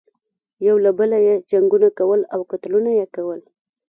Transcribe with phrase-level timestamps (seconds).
[0.67, 3.41] یو له بله یې جنګونه کول او قتلونه یې کول.